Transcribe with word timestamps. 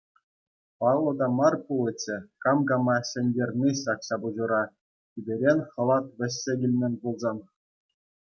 Паллӑ 0.79 1.11
та 1.19 1.27
мар 1.37 1.55
пулӗччӗ 1.65 2.15
кам 2.45 2.59
кама 2.71 2.95
ҫӗнтерни 3.09 3.69
ҫак 3.81 3.99
ҫапӑҫура 4.09 4.63
тӳперен 5.11 5.59
Хӑлат 5.75 6.05
вӗҫсе 6.23 6.53
килмен 6.63 6.93
пулсан. 7.05 7.37